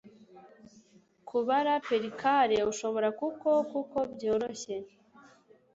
kubara 1.29 1.73
percale 1.87 2.57
ushobora 2.71 3.09
kuko 3.19 3.49
kuko 3.71 3.97
byoroshye 4.13 4.75